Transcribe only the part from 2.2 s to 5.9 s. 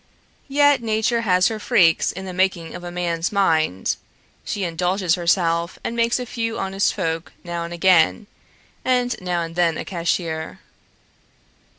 the making of a man's mind; she indulges herself